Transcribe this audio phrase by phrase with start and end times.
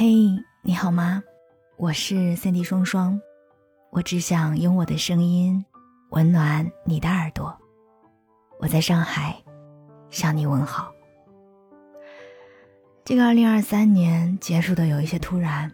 [0.00, 0.14] 嘿，
[0.62, 1.20] 你好吗？
[1.76, 3.20] 我是三 D 双双，
[3.90, 5.64] 我只想用我的声音
[6.10, 7.52] 温暖你的耳朵。
[8.60, 9.34] 我在上海
[10.08, 10.92] 向你问好。
[13.04, 15.68] 这个二零二三年结束的有一些突然，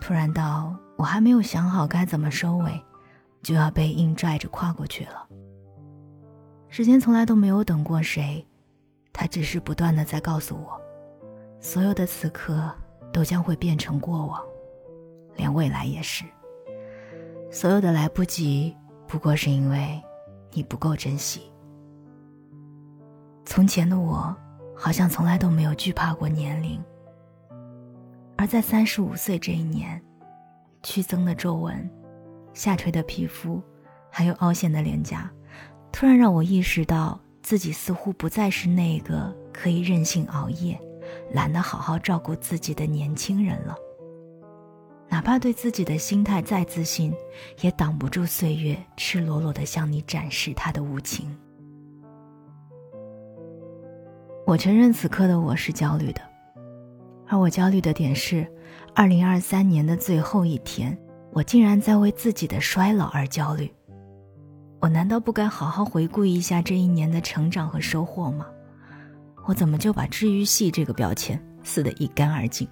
[0.00, 2.82] 突然到我还没有想好该怎么收尾，
[3.44, 5.24] 就要被硬拽着跨过去了。
[6.68, 8.44] 时间从来都没有等过谁，
[9.12, 10.80] 它只是不断的在告诉我，
[11.60, 12.74] 所有的此刻。
[13.14, 14.42] 都将会变成过往，
[15.36, 16.24] 连未来也是。
[17.48, 20.02] 所有的来不及，不过是因为
[20.50, 21.42] 你不够珍惜。
[23.44, 24.34] 从前的我，
[24.74, 26.82] 好像从来都没有惧怕过年龄，
[28.36, 30.02] 而在三十五岁这一年，
[30.82, 31.88] 剧增的皱纹、
[32.52, 33.62] 下垂的皮肤，
[34.10, 35.30] 还有凹陷的脸颊，
[35.92, 40.76] 突然让我意识到，自己似乎不再是那个可以任性熬夜。
[41.32, 43.76] 懒得好好照顾自己的年轻人了。
[45.08, 47.14] 哪怕对自己的心态再自信，
[47.60, 51.36] 也挡不住岁月赤裸裸的向你展示他的无情。
[54.46, 56.20] 我承认此刻的我是焦虑的，
[57.28, 58.46] 而我焦虑的点是，
[58.94, 60.98] 二零二三年的最后一天，
[61.32, 63.72] 我竟然在为自己的衰老而焦虑。
[64.80, 68.46] 我难道不该好好回顾一下这一年的成长和收获吗？
[69.46, 72.66] 我怎么就把治愈系这个标签撕得一干二净？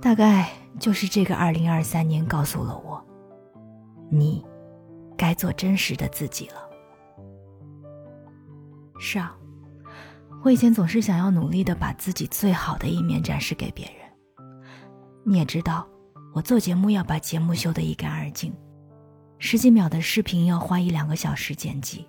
[0.00, 3.02] 大概就是这个二零二三年告诉了我，
[4.10, 4.44] 你
[5.16, 6.54] 该做真实的自己了。
[8.98, 9.36] 是啊，
[10.42, 13.94] 我以前总是想要努力的把自己最好的一面展示给别人。
[15.24, 15.86] 你也知道，
[16.34, 18.52] 我做节目要把节目修得一干二净，
[19.38, 22.06] 十几秒的视频要花一两个小时剪辑，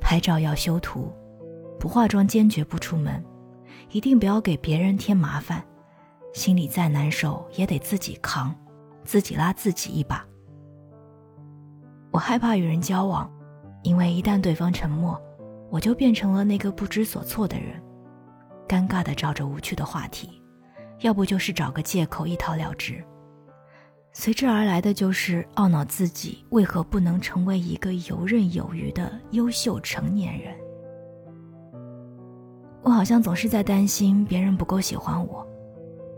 [0.00, 1.12] 拍照要修图。
[1.80, 3.24] 不化妆坚决不出门，
[3.90, 5.64] 一定不要给别人添麻烦，
[6.34, 8.54] 心里再难受也得自己扛，
[9.02, 10.22] 自己拉自己一把。
[12.10, 13.28] 我害怕与人交往，
[13.82, 15.18] 因为一旦对方沉默，
[15.70, 17.82] 我就变成了那个不知所措的人，
[18.68, 20.42] 尴尬的找着无趣的话题，
[21.00, 23.02] 要不就是找个借口一逃了之。
[24.12, 30.54] 随之而来的就是懊恼自己为何不能成为一个游刃有余的优秀成年人。
[32.82, 35.46] 我好像总是在担心别人不够喜欢我，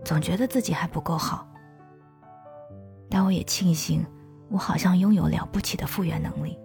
[0.05, 1.47] 总觉得自己还不够好。
[3.11, 4.07] 但我也庆幸，
[4.49, 6.57] 我好像拥有了不起的复原能力，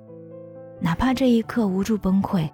[0.79, 2.47] 哪怕这一刻无助崩溃，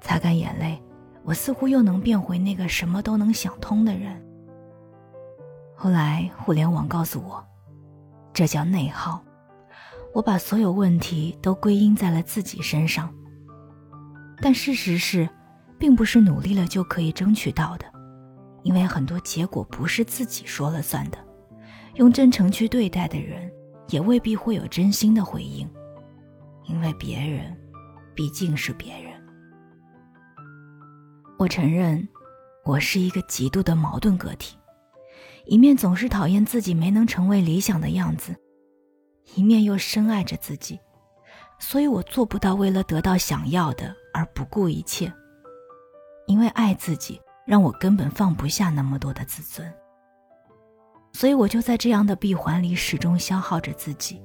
[0.00, 0.82] 擦干眼泪，
[1.22, 4.20] 我似乎又能变回那个什么都能想通的人。
[5.76, 7.44] 后来互联网告诉我，
[8.32, 9.22] 这叫内耗。
[10.14, 13.14] 我把所有问题都归因在了自己身上，
[14.40, 15.28] 但事实是。
[15.80, 17.86] 并不是努力了就可以争取到的，
[18.62, 21.16] 因为很多结果不是自己说了算的。
[21.94, 23.50] 用真诚去对待的人，
[23.88, 25.68] 也未必会有真心的回应，
[26.66, 27.56] 因为别人
[28.14, 29.10] 毕竟是别人。
[31.38, 32.06] 我承认，
[32.66, 34.58] 我是一个极度的矛盾个体，
[35.46, 38.36] 一面总是讨厌自己没能成为理想的样子，
[39.34, 40.78] 一面又深爱着自己，
[41.58, 45.10] 所以我做不到为了得到想要的而不顾一切。
[46.30, 49.68] 因为爱自己，让我根本放不下那么多的自尊，
[51.12, 54.22] 所以我就在这样的闭环里始终消耗着自己，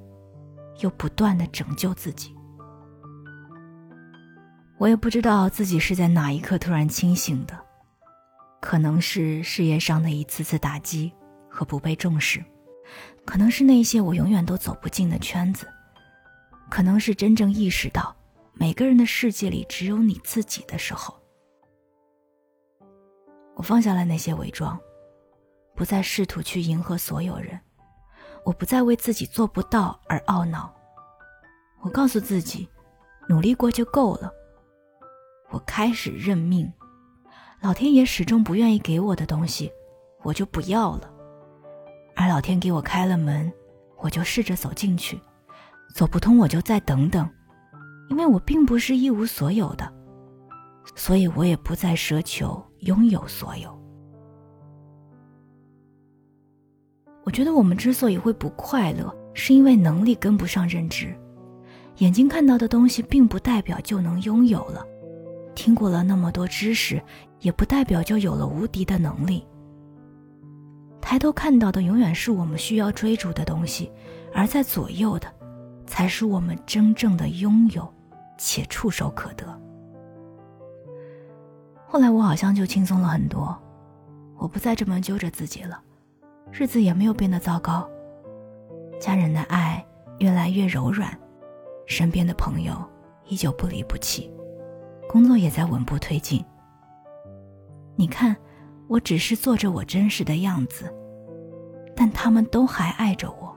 [0.82, 2.32] 又不断的拯救自己。
[4.78, 7.60] 我也不知道自己是在哪一刻突然清醒的，
[8.62, 11.12] 可能是事业上的一次次打击
[11.50, 12.40] 和不被重视，
[13.26, 15.68] 可能是那些我永远都走不进的圈子，
[16.70, 18.16] 可能是真正意识到
[18.54, 21.20] 每个人的世界里只有你自己的时候。
[23.56, 24.78] 我放下了那些伪装，
[25.76, 27.60] 不再试图去迎合所有人，
[28.44, 30.74] 我不再为自己做不到而懊恼。
[31.82, 32.68] 我告诉自己，
[33.30, 34.32] 努力过就够了。
[35.52, 36.72] 我开始认命，
[37.62, 39.72] 老天爷始终不愿意给我的东西，
[40.22, 41.10] 我就不要了；
[42.16, 43.52] 而老天给我开了门，
[43.98, 45.20] 我就试着走进去，
[45.94, 47.30] 走不通我就再等等，
[48.10, 49.94] 因为我并不是一无所有的，
[50.96, 52.62] 所以我也不再奢求。
[52.86, 53.76] 拥有所有，
[57.24, 61.16] 我觉得我们之所以会不快乐，是因为能力跟不上认知。
[61.98, 64.86] 眼睛看到的东西，并不代表就能拥有了；
[65.56, 67.02] 听过了那么多知识，
[67.40, 69.46] 也不代表就有了无敌的能力。
[71.02, 73.92] 抬头看到的永远是我们需要追逐的东西，
[74.32, 75.28] 而在左右的，
[75.88, 77.92] 才是我们真正的拥有，
[78.38, 79.65] 且触手可得。
[81.88, 83.58] 后来我好像就轻松了很多，
[84.38, 85.82] 我不再这么揪着自己了，
[86.52, 87.90] 日子也没有变得糟糕，
[89.00, 89.86] 家人的爱
[90.20, 91.18] 越来越柔软，
[91.86, 92.76] 身边的朋友
[93.28, 94.30] 依旧不离不弃，
[95.08, 96.44] 工作也在稳步推进。
[97.96, 98.36] 你看，
[98.88, 100.94] 我只是做着我真实的样子，
[101.96, 103.56] 但他们都还爱着我。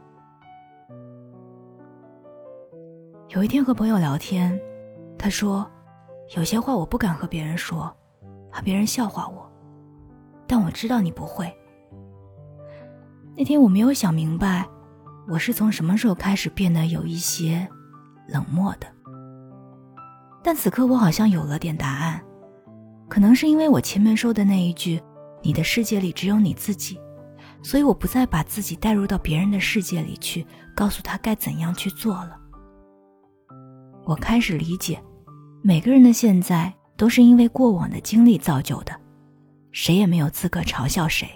[3.30, 4.58] 有一天和朋友聊天，
[5.18, 5.68] 他说，
[6.36, 7.94] 有些话我不敢和别人说，
[8.58, 9.48] 怕别人笑话我，
[10.48, 11.48] 但我知道你不会。
[13.36, 14.68] 那天我没有想明白，
[15.28, 17.68] 我是从什么时候开始变得有一些
[18.26, 18.88] 冷漠的，
[20.42, 22.20] 但此刻我好像有了点答案。
[23.08, 25.00] 可能是因为我前面说的那一句
[25.40, 27.00] “你的世界里只有你自己”，
[27.62, 30.44] 所以我不再把自己带入到别人的世界里去，
[30.74, 32.36] 告诉他该怎样去做了。
[34.04, 35.00] 我开始理解，
[35.62, 38.92] 每个人的现在都是因为过往的经历造就的，
[39.72, 41.26] 谁也没有资格嘲笑谁，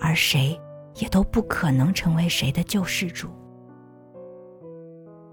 [0.00, 0.60] 而谁
[0.96, 3.28] 也都不可能成为谁的救世主。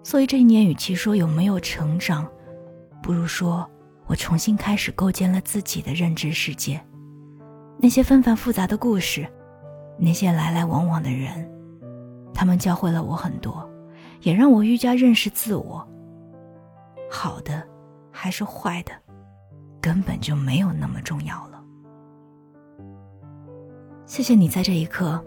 [0.04, 2.30] 所以这一年，与其说有没有成长，
[3.02, 3.68] 不如说。
[4.10, 6.82] 我重新开始构建了自己的认知世界，
[7.78, 9.28] 那些纷繁复杂的故事，
[10.00, 11.46] 那些来来往往的人，
[12.34, 13.70] 他们教会了我很多，
[14.22, 15.86] 也让我愈加认识自我。
[17.12, 17.62] 好的，
[18.10, 18.94] 还是坏的，
[19.81, 21.63] 根本就没有那么重要了。
[24.06, 25.24] 谢谢你在这一刻，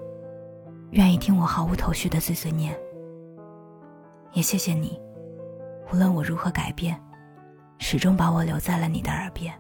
[0.91, 2.79] 愿意听我毫无头绪的碎碎念。
[4.33, 5.01] 也谢谢你，
[5.93, 7.01] 无论我如何改变。
[7.83, 9.59] 始终把我留在了你的耳边，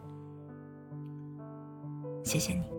[2.23, 2.71] 谢谢你。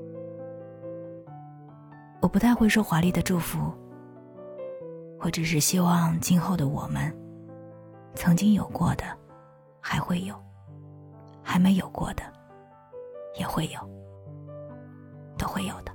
[2.22, 3.74] 我不太会说华丽的祝福，
[5.20, 7.12] 我只是希望今后的我们，
[8.14, 9.04] 曾经有过的，
[9.82, 10.36] 还会有；
[11.42, 12.24] 还没有过的，
[13.38, 13.80] 也会有，
[15.38, 15.92] 都会有的。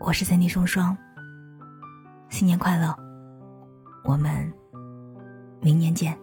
[0.00, 0.96] 我是三弟双双，
[2.28, 2.94] 新年快乐！
[4.04, 4.52] 我们
[5.60, 6.18] 明年见。